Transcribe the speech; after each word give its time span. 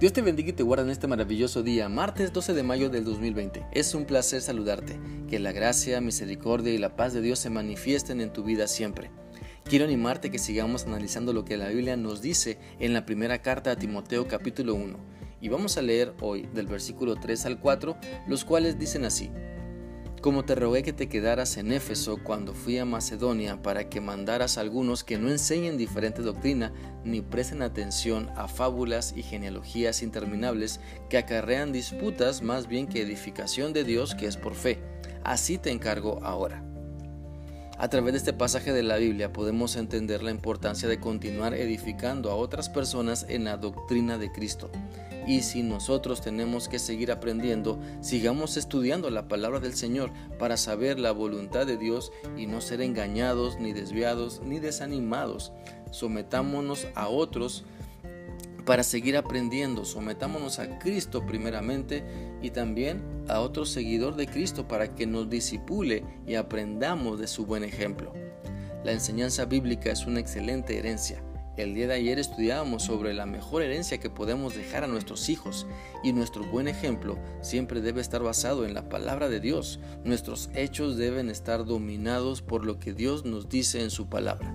Dios 0.00 0.12
te 0.12 0.22
bendiga 0.22 0.50
y 0.50 0.52
te 0.52 0.62
guarda 0.62 0.84
en 0.84 0.90
este 0.90 1.08
maravilloso 1.08 1.64
día, 1.64 1.88
martes 1.88 2.32
12 2.32 2.54
de 2.54 2.62
mayo 2.62 2.88
del 2.88 3.04
2020. 3.04 3.66
Es 3.72 3.96
un 3.96 4.04
placer 4.04 4.40
saludarte. 4.40 4.96
Que 5.28 5.40
la 5.40 5.50
gracia, 5.50 6.00
misericordia 6.00 6.72
y 6.72 6.78
la 6.78 6.94
paz 6.94 7.14
de 7.14 7.20
Dios 7.20 7.40
se 7.40 7.50
manifiesten 7.50 8.20
en 8.20 8.32
tu 8.32 8.44
vida 8.44 8.68
siempre. 8.68 9.10
Quiero 9.64 9.86
animarte 9.86 10.30
que 10.30 10.38
sigamos 10.38 10.84
analizando 10.84 11.32
lo 11.32 11.44
que 11.44 11.56
la 11.56 11.70
Biblia 11.70 11.96
nos 11.96 12.22
dice 12.22 12.58
en 12.78 12.92
la 12.92 13.06
primera 13.06 13.42
carta 13.42 13.72
a 13.72 13.76
Timoteo 13.76 14.28
capítulo 14.28 14.76
1. 14.76 14.96
Y 15.40 15.48
vamos 15.48 15.76
a 15.76 15.82
leer 15.82 16.14
hoy 16.20 16.48
del 16.54 16.68
versículo 16.68 17.16
3 17.16 17.46
al 17.46 17.58
4, 17.58 17.96
los 18.28 18.44
cuales 18.44 18.78
dicen 18.78 19.04
así 19.04 19.32
como 20.20 20.44
te 20.44 20.54
rogué 20.54 20.82
que 20.82 20.92
te 20.92 21.08
quedaras 21.08 21.56
en 21.56 21.72
Éfeso 21.72 22.18
cuando 22.22 22.54
fui 22.54 22.78
a 22.78 22.84
Macedonia 22.84 23.62
para 23.62 23.88
que 23.88 24.00
mandaras 24.00 24.58
a 24.58 24.62
algunos 24.62 25.04
que 25.04 25.18
no 25.18 25.30
enseñen 25.30 25.76
diferente 25.76 26.22
doctrina 26.22 26.72
ni 27.04 27.20
presten 27.20 27.62
atención 27.62 28.28
a 28.36 28.48
fábulas 28.48 29.14
y 29.16 29.22
genealogías 29.22 30.02
interminables 30.02 30.80
que 31.08 31.18
acarrean 31.18 31.72
disputas 31.72 32.42
más 32.42 32.66
bien 32.66 32.86
que 32.86 33.02
edificación 33.02 33.72
de 33.72 33.84
Dios 33.84 34.14
que 34.14 34.26
es 34.26 34.36
por 34.36 34.54
fe. 34.54 34.80
Así 35.24 35.58
te 35.58 35.70
encargo 35.70 36.20
ahora. 36.24 36.64
A 37.78 37.88
través 37.88 38.12
de 38.12 38.18
este 38.18 38.32
pasaje 38.32 38.72
de 38.72 38.82
la 38.82 38.96
Biblia 38.96 39.32
podemos 39.32 39.76
entender 39.76 40.24
la 40.24 40.32
importancia 40.32 40.88
de 40.88 40.98
continuar 40.98 41.54
edificando 41.54 42.32
a 42.32 42.34
otras 42.34 42.68
personas 42.68 43.24
en 43.28 43.44
la 43.44 43.56
doctrina 43.56 44.18
de 44.18 44.32
Cristo. 44.32 44.68
Y 45.28 45.42
si 45.42 45.62
nosotros 45.62 46.22
tenemos 46.22 46.70
que 46.70 46.78
seguir 46.78 47.12
aprendiendo, 47.12 47.78
sigamos 48.00 48.56
estudiando 48.56 49.10
la 49.10 49.28
palabra 49.28 49.60
del 49.60 49.74
Señor 49.74 50.10
para 50.38 50.56
saber 50.56 50.98
la 50.98 51.12
voluntad 51.12 51.66
de 51.66 51.76
Dios 51.76 52.12
y 52.38 52.46
no 52.46 52.62
ser 52.62 52.80
engañados, 52.80 53.58
ni 53.60 53.74
desviados, 53.74 54.40
ni 54.42 54.58
desanimados. 54.58 55.52
Sometámonos 55.90 56.86
a 56.94 57.08
otros 57.08 57.66
para 58.64 58.82
seguir 58.82 59.18
aprendiendo. 59.18 59.84
Sometámonos 59.84 60.58
a 60.60 60.78
Cristo 60.78 61.26
primeramente 61.26 62.04
y 62.40 62.48
también 62.48 63.02
a 63.28 63.40
otro 63.40 63.66
seguidor 63.66 64.16
de 64.16 64.28
Cristo 64.28 64.66
para 64.66 64.94
que 64.94 65.06
nos 65.06 65.28
disipule 65.28 66.04
y 66.26 66.36
aprendamos 66.36 67.20
de 67.20 67.26
su 67.26 67.44
buen 67.44 67.64
ejemplo. 67.64 68.14
La 68.82 68.92
enseñanza 68.92 69.44
bíblica 69.44 69.92
es 69.92 70.06
una 70.06 70.20
excelente 70.20 70.78
herencia 70.78 71.22
el 71.58 71.74
día 71.74 71.88
de 71.88 71.94
ayer 71.94 72.20
estudiábamos 72.20 72.84
sobre 72.84 73.12
la 73.14 73.26
mejor 73.26 73.62
herencia 73.62 73.98
que 73.98 74.10
podemos 74.10 74.54
dejar 74.54 74.84
a 74.84 74.86
nuestros 74.86 75.28
hijos 75.28 75.66
y 76.04 76.12
nuestro 76.12 76.44
buen 76.44 76.68
ejemplo 76.68 77.18
siempre 77.40 77.80
debe 77.80 78.00
estar 78.00 78.22
basado 78.22 78.64
en 78.64 78.74
la 78.74 78.88
palabra 78.88 79.28
de 79.28 79.40
Dios. 79.40 79.80
Nuestros 80.04 80.50
hechos 80.54 80.96
deben 80.96 81.28
estar 81.28 81.64
dominados 81.64 82.42
por 82.42 82.64
lo 82.64 82.78
que 82.78 82.92
Dios 82.92 83.24
nos 83.24 83.48
dice 83.48 83.82
en 83.82 83.90
su 83.90 84.08
palabra. 84.08 84.54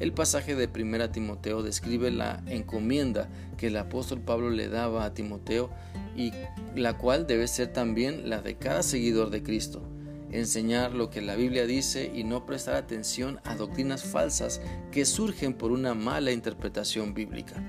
El 0.00 0.12
pasaje 0.12 0.56
de 0.56 0.68
1 0.68 1.10
Timoteo 1.10 1.62
describe 1.62 2.10
la 2.10 2.42
encomienda 2.46 3.28
que 3.56 3.68
el 3.68 3.76
apóstol 3.76 4.20
Pablo 4.20 4.50
le 4.50 4.68
daba 4.68 5.04
a 5.04 5.14
Timoteo 5.14 5.70
y 6.16 6.32
la 6.74 6.98
cual 6.98 7.28
debe 7.28 7.46
ser 7.46 7.72
también 7.72 8.28
la 8.28 8.42
de 8.42 8.56
cada 8.56 8.82
seguidor 8.82 9.30
de 9.30 9.44
Cristo 9.44 9.88
enseñar 10.34 10.94
lo 10.94 11.10
que 11.10 11.22
la 11.22 11.36
Biblia 11.36 11.66
dice 11.66 12.10
y 12.12 12.24
no 12.24 12.44
prestar 12.44 12.74
atención 12.74 13.40
a 13.44 13.54
doctrinas 13.54 14.04
falsas 14.04 14.60
que 14.90 15.04
surgen 15.04 15.54
por 15.54 15.70
una 15.72 15.94
mala 15.94 16.32
interpretación 16.32 17.14
bíblica. 17.14 17.62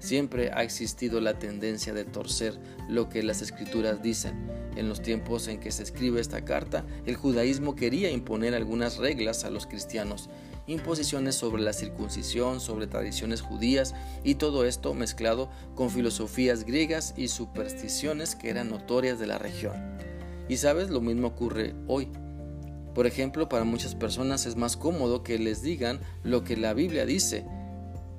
Siempre 0.00 0.50
ha 0.52 0.62
existido 0.62 1.20
la 1.20 1.38
tendencia 1.38 1.92
de 1.92 2.04
torcer 2.04 2.58
lo 2.88 3.08
que 3.08 3.22
las 3.22 3.42
escrituras 3.42 4.02
dicen. 4.02 4.48
En 4.76 4.88
los 4.88 5.02
tiempos 5.02 5.48
en 5.48 5.58
que 5.58 5.72
se 5.72 5.82
escribe 5.82 6.20
esta 6.20 6.44
carta, 6.44 6.84
el 7.04 7.16
judaísmo 7.16 7.74
quería 7.74 8.10
imponer 8.10 8.54
algunas 8.54 8.98
reglas 8.98 9.44
a 9.44 9.50
los 9.50 9.66
cristianos, 9.66 10.30
imposiciones 10.68 11.34
sobre 11.34 11.62
la 11.62 11.72
circuncisión, 11.72 12.60
sobre 12.60 12.86
tradiciones 12.86 13.40
judías 13.40 13.94
y 14.22 14.36
todo 14.36 14.64
esto 14.64 14.94
mezclado 14.94 15.50
con 15.74 15.90
filosofías 15.90 16.64
griegas 16.64 17.14
y 17.16 17.28
supersticiones 17.28 18.36
que 18.36 18.50
eran 18.50 18.70
notorias 18.70 19.18
de 19.18 19.26
la 19.26 19.38
región. 19.38 20.07
Y 20.48 20.56
sabes, 20.56 20.90
lo 20.90 21.00
mismo 21.00 21.28
ocurre 21.28 21.74
hoy. 21.86 22.08
Por 22.94 23.06
ejemplo, 23.06 23.48
para 23.48 23.64
muchas 23.64 23.94
personas 23.94 24.46
es 24.46 24.56
más 24.56 24.76
cómodo 24.76 25.22
que 25.22 25.38
les 25.38 25.62
digan 25.62 26.00
lo 26.24 26.42
que 26.42 26.56
la 26.56 26.74
Biblia 26.74 27.06
dice. 27.06 27.44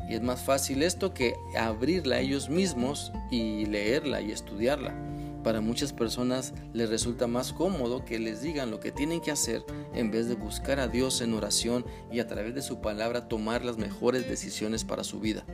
Y 0.09 0.15
es 0.15 0.21
más 0.21 0.41
fácil 0.41 0.83
esto 0.83 1.13
que 1.13 1.35
abrirla 1.57 2.19
ellos 2.19 2.49
mismos 2.49 3.11
y 3.29 3.65
leerla 3.65 4.21
y 4.21 4.31
estudiarla. 4.31 4.95
Para 5.43 5.61
muchas 5.61 5.93
personas 5.93 6.53
les 6.73 6.89
resulta 6.89 7.27
más 7.27 7.53
cómodo 7.53 8.03
que 8.05 8.19
les 8.19 8.41
digan 8.41 8.71
lo 8.71 8.79
que 8.79 8.91
tienen 8.91 9.21
que 9.21 9.31
hacer 9.31 9.63
en 9.93 10.11
vez 10.11 10.27
de 10.27 10.35
buscar 10.35 10.79
a 10.79 10.87
Dios 10.87 11.21
en 11.21 11.33
oración 11.33 11.85
y 12.11 12.19
a 12.19 12.27
través 12.27 12.55
de 12.55 12.61
su 12.61 12.81
palabra 12.81 13.27
tomar 13.27 13.63
las 13.63 13.77
mejores 13.77 14.27
decisiones 14.27 14.83
para 14.83 15.03
su 15.03 15.19
vida. 15.19 15.45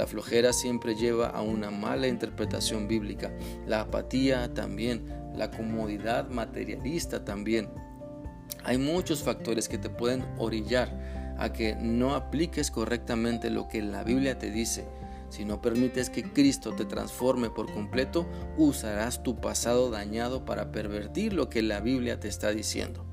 La 0.00 0.06
flojera 0.06 0.54
siempre 0.54 0.94
lleva 0.94 1.26
a 1.26 1.42
una 1.42 1.70
mala 1.70 2.08
interpretación 2.08 2.88
bíblica, 2.88 3.30
la 3.66 3.82
apatía 3.82 4.54
también, 4.54 5.04
la 5.36 5.50
comodidad 5.50 6.30
materialista 6.30 7.22
también. 7.22 7.68
Hay 8.64 8.78
muchos 8.78 9.22
factores 9.22 9.68
que 9.68 9.76
te 9.76 9.90
pueden 9.90 10.24
orillar 10.38 11.36
a 11.38 11.52
que 11.52 11.76
no 11.76 12.14
apliques 12.14 12.70
correctamente 12.70 13.50
lo 13.50 13.68
que 13.68 13.82
la 13.82 14.02
Biblia 14.02 14.38
te 14.38 14.50
dice. 14.50 14.88
Si 15.28 15.44
no 15.44 15.60
permites 15.60 16.08
que 16.08 16.22
Cristo 16.22 16.72
te 16.74 16.86
transforme 16.86 17.50
por 17.50 17.70
completo, 17.70 18.26
usarás 18.56 19.22
tu 19.22 19.38
pasado 19.38 19.90
dañado 19.90 20.46
para 20.46 20.72
pervertir 20.72 21.34
lo 21.34 21.50
que 21.50 21.60
la 21.60 21.80
Biblia 21.80 22.18
te 22.18 22.28
está 22.28 22.52
diciendo. 22.52 23.09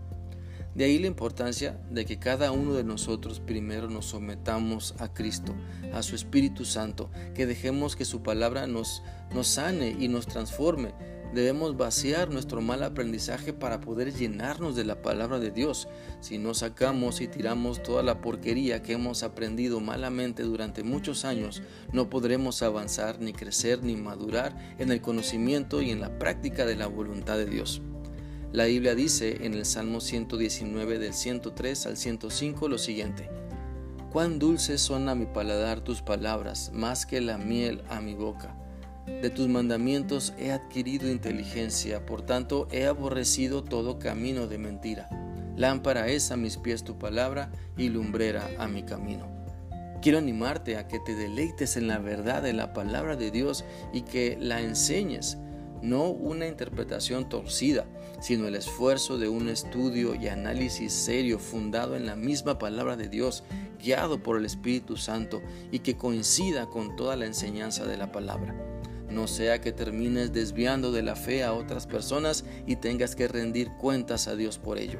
De 0.78 0.86
ahí 0.86 1.00
la 1.00 1.08
importancia 1.08 1.82
de 1.90 2.06
que 2.06 2.20
cada 2.20 2.52
uno 2.52 2.76
de 2.76 2.84
nosotros 2.84 3.40
primero 3.40 3.90
nos 3.90 4.06
sometamos 4.06 4.94
a 5.00 5.12
Cristo, 5.12 5.56
a 5.92 6.04
su 6.04 6.14
Espíritu 6.14 6.66
Santo, 6.66 7.10
que 7.34 7.48
dejemos 7.48 7.96
que 7.96 8.06
su 8.06 8.22
palabra 8.22 8.68
nos, 8.68 9.02
nos 9.34 9.48
sane 9.48 9.98
y 10.00 10.08
nos 10.08 10.28
transforme. 10.28 10.94
Debemos 11.34 11.78
vaciar 11.78 12.30
nuestro 12.30 12.62
mal 12.62 12.84
aprendizaje 12.84 13.54
para 13.54 13.82
poder 13.82 14.14
llenarnos 14.14 14.76
de 14.76 14.86
la 14.86 15.02
palabra 15.02 15.40
de 15.40 15.50
Dios. 15.50 15.88
Si 16.20 16.38
no 16.38 16.54
sacamos 16.54 17.22
y 17.22 17.28
tiramos 17.28 17.82
toda 17.82 18.04
la 18.04 18.22
porquería 18.22 18.84
que 18.84 18.94
hemos 18.94 19.24
aprendido 19.24 19.80
malamente 19.80 20.44
durante 20.44 20.84
muchos 20.84 21.26
años, 21.26 21.64
no 21.92 22.08
podremos 22.12 22.62
avanzar, 22.62 23.20
ni 23.20 23.34
crecer, 23.34 23.82
ni 23.82 23.96
madurar 23.96 24.56
en 24.78 24.92
el 24.92 25.02
conocimiento 25.02 25.82
y 25.82 25.90
en 25.90 26.02
la 26.02 26.20
práctica 26.20 26.68
de 26.68 26.76
la 26.76 26.86
voluntad 26.86 27.36
de 27.36 27.48
Dios. 27.48 27.82
La 28.53 28.63
Biblia 28.63 28.96
dice 28.96 29.46
en 29.46 29.53
el 29.53 29.66
Salmo 29.66 30.00
119 30.00 31.00
del 31.00 31.13
103 31.13 31.85
al 31.85 31.97
105 31.97 32.69
lo 32.69 32.78
siguiente. 32.78 33.30
Cuán 34.13 34.40
dulces 34.40 34.80
son 34.80 35.09
a 35.09 35.16
mi 35.16 35.25
paladar 35.25 35.81
tus 35.81 36.02
palabras, 36.02 36.72
más 36.74 37.06
que 37.06 37.19
la 37.19 37.38
miel 37.38 37.81
a 37.90 38.00
mi 38.00 38.16
boca. 38.16 38.56
De 39.22 39.30
tus 39.30 39.50
mandamientos 39.50 40.34
he 40.40 40.53
adquirido 40.53 41.12
inteligencia, 41.12 42.06
por 42.06 42.22
tanto 42.22 42.69
he 42.72 42.85
aborrecido 42.85 43.66
todo 43.66 44.00
camino 44.00 44.47
de 44.47 44.58
mentira. 44.58 45.09
Lámpara 45.58 46.08
es 46.08 46.31
a 46.31 46.38
mis 46.38 46.56
pies 46.56 46.85
tu 46.85 46.97
palabra 46.97 47.52
y 47.78 47.90
lumbrera 47.90 48.50
a 48.59 48.68
mi 48.69 48.84
camino. 48.84 49.28
Quiero 50.02 50.19
animarte 50.19 50.78
a 50.78 50.88
que 50.88 51.00
te 51.00 51.16
deleites 51.16 51.75
en 51.75 51.88
la 51.88 52.00
verdad 52.00 52.44
de 52.44 52.53
la 52.53 52.72
palabra 52.72 53.18
de 53.18 53.29
Dios 53.29 53.66
y 53.91 54.03
que 54.03 54.38
la 54.40 54.62
enseñes 54.62 55.38
no 55.82 56.10
una 56.10 56.48
interpretación 56.48 57.30
torcida, 57.30 57.86
sino 58.22 58.48
el 58.48 58.56
esfuerzo 58.56 59.18
de 59.18 59.30
un 59.30 59.50
estudio 59.50 60.16
y 60.16 60.28
análisis 60.28 60.94
serio 60.94 61.40
fundado 61.40 61.96
en 61.96 62.06
la 62.06 62.16
misma 62.16 62.58
palabra 62.58 62.96
de 62.96 63.10
Dios, 63.10 63.44
guiado 63.82 64.22
por 64.24 64.38
el 64.38 64.46
Espíritu 64.46 64.98
Santo 64.98 65.42
y 65.72 65.80
que 65.80 65.98
coincida 65.98 66.68
con 66.68 66.96
toda 66.96 67.16
la 67.16 67.26
enseñanza 67.26 67.86
de 67.86 67.98
la 67.98 68.12
palabra. 68.12 68.56
No 69.10 69.28
sea 69.28 69.62
que 69.62 69.72
termines 69.72 70.34
desviando 70.34 70.92
de 70.92 71.02
la 71.02 71.16
fe 71.16 71.44
a 71.44 71.54
otras 71.54 71.88
personas 71.88 72.44
y 72.66 72.76
tengas 72.76 73.16
que 73.16 73.28
rendir 73.28 73.72
cuentas 73.80 74.28
a 74.28 74.36
Dios 74.36 74.58
por 74.58 74.78
ello. 74.78 75.00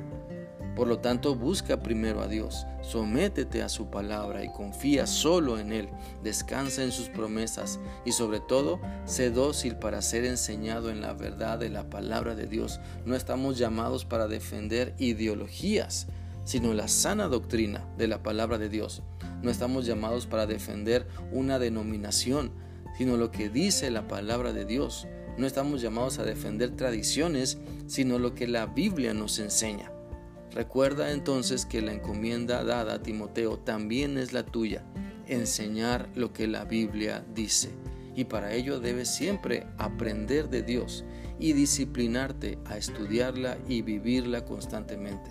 Por 0.78 0.88
lo 0.88 1.00
tanto, 1.00 1.34
busca 1.34 1.82
primero 1.82 2.22
a 2.22 2.28
Dios, 2.28 2.68
sométete 2.84 3.64
a 3.64 3.68
su 3.68 3.90
palabra 3.90 4.44
y 4.44 4.52
confía 4.52 5.08
solo 5.08 5.58
en 5.58 5.74
Él, 5.74 5.90
descansa 6.22 6.84
en 6.84 6.92
sus 6.92 7.10
promesas 7.10 7.80
y 8.06 8.12
sobre 8.12 8.42
todo, 8.42 8.80
sé 9.06 9.32
dócil 9.32 9.78
para 9.78 10.04
ser 10.04 10.24
enseñado 10.24 10.92
en 10.92 11.02
la 11.02 11.14
verdad 11.14 11.58
de 11.58 11.72
la 11.72 11.90
palabra 11.90 12.36
de 12.36 12.46
Dios. 12.46 12.80
No 13.06 13.16
estamos 13.16 13.58
llamados 13.58 14.06
para 14.06 14.28
defender 14.28 14.94
ideologías, 15.00 16.10
sino 16.44 16.76
la 16.76 16.88
sana 16.88 17.28
doctrina 17.28 17.84
de 17.98 18.08
la 18.08 18.22
palabra 18.22 18.60
de 18.60 18.70
Dios. 18.70 19.02
No 19.42 19.50
estamos 19.50 19.88
llamados 19.88 20.28
para 20.28 20.46
defender 20.46 21.08
una 21.32 21.58
denominación, 21.58 22.52
sino 23.00 23.18
lo 23.18 23.32
que 23.32 23.50
dice 23.50 23.90
la 23.90 24.08
palabra 24.08 24.54
de 24.54 24.66
Dios. 24.66 25.08
No 25.40 25.48
estamos 25.48 25.82
llamados 25.82 26.20
a 26.20 26.24
defender 26.24 26.76
tradiciones, 26.76 27.58
sino 27.88 28.20
lo 28.20 28.36
que 28.36 28.46
la 28.46 28.68
Biblia 28.68 29.16
nos 29.16 29.40
enseña. 29.40 29.92
Recuerda 30.58 31.12
entonces 31.12 31.68
que 31.68 31.84
la 31.84 31.94
encomienda 31.94 32.64
dada 32.64 32.96
a 32.96 33.04
Timoteo 33.04 33.60
también 33.60 34.18
es 34.18 34.34
la 34.34 34.44
tuya, 34.44 34.84
enseñar 35.28 36.10
lo 36.16 36.34
que 36.34 36.48
la 36.48 36.66
Biblia 36.66 37.24
dice. 37.36 37.70
Y 38.16 38.24
para 38.24 38.54
ello 38.54 38.80
debes 38.80 39.08
siempre 39.08 39.68
aprender 39.78 40.50
de 40.50 40.64
Dios 40.64 41.06
y 41.40 41.54
disciplinarte 41.54 42.58
a 42.66 42.76
estudiarla 42.76 43.60
y 43.68 43.84
vivirla 43.84 44.46
constantemente. 44.46 45.30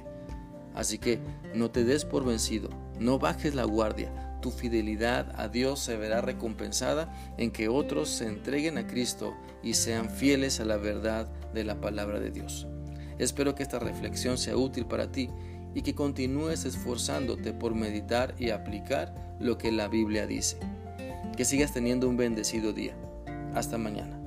Así 0.76 0.99
que 0.99 1.19
no 1.56 1.73
te 1.73 1.82
des 1.82 2.05
por 2.05 2.25
vencido, 2.25 2.69
no 3.00 3.19
bajes 3.19 3.56
la 3.56 3.64
guardia, 3.64 4.38
tu 4.40 4.52
fidelidad 4.52 5.32
a 5.34 5.49
Dios 5.49 5.81
se 5.81 5.96
verá 5.96 6.20
recompensada 6.20 7.12
en 7.37 7.50
que 7.50 7.67
otros 7.67 8.11
se 8.11 8.28
entreguen 8.28 8.78
a 8.78 8.87
Cristo 8.87 9.34
y 9.61 9.75
sean 9.75 10.08
fieles 10.08 10.61
a 10.61 10.64
la 10.64 10.76
verdad 10.76 11.26
de 11.52 11.64
la 11.64 11.81
palabra 11.81 12.20
de 12.20 12.31
Dios. 12.31 12.69
Espero 13.18 13.54
que 13.54 13.62
esta 13.62 13.78
reflexión 13.78 14.38
sea 14.38 14.56
útil 14.56 14.86
para 14.86 15.10
ti 15.10 15.30
y 15.74 15.82
que 15.82 15.94
continúes 15.94 16.64
esforzándote 16.64 17.52
por 17.52 17.74
meditar 17.74 18.34
y 18.38 18.50
aplicar 18.50 19.14
lo 19.40 19.58
que 19.58 19.72
la 19.72 19.88
Biblia 19.88 20.26
dice. 20.26 20.58
Que 21.36 21.44
sigas 21.44 21.72
teniendo 21.72 22.08
un 22.08 22.16
bendecido 22.16 22.72
día. 22.72 22.94
Hasta 23.54 23.78
mañana. 23.78 24.25